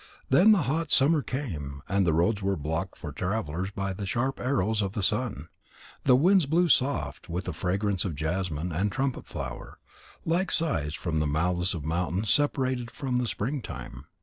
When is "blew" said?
6.47-6.69